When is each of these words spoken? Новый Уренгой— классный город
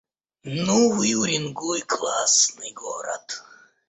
Новый 0.69 1.13
Уренгой— 1.13 1.81
классный 1.93 2.71
город 2.73 3.43